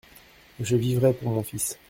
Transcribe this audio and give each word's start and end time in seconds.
Je 0.59 0.75
vivrai 0.75 1.13
pour 1.13 1.29
mon 1.29 1.43
fils. 1.43 1.77